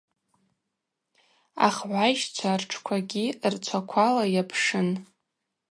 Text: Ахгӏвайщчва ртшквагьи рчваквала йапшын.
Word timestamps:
Ахгӏвайщчва 1.67 2.51
ртшквагьи 2.61 3.27
рчваквала 3.53 4.25
йапшын. 4.35 4.89